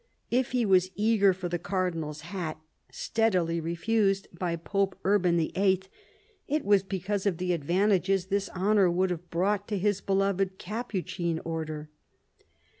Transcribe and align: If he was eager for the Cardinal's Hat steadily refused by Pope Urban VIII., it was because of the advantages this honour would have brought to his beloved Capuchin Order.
If 0.31 0.49
he 0.53 0.65
was 0.65 0.89
eager 0.95 1.31
for 1.31 1.47
the 1.47 1.59
Cardinal's 1.59 2.21
Hat 2.21 2.57
steadily 2.91 3.59
refused 3.61 4.27
by 4.33 4.55
Pope 4.55 4.97
Urban 5.03 5.37
VIII., 5.37 5.83
it 6.47 6.65
was 6.65 6.81
because 6.81 7.27
of 7.27 7.37
the 7.37 7.53
advantages 7.53 8.25
this 8.25 8.49
honour 8.49 8.89
would 8.89 9.11
have 9.11 9.29
brought 9.29 9.67
to 9.67 9.77
his 9.77 10.01
beloved 10.01 10.57
Capuchin 10.57 11.39
Order. 11.45 11.91